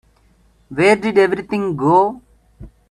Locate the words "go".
1.77-2.23